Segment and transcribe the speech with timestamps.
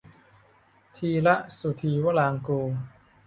[0.95, 2.71] ธีระ สุธีวรางกูร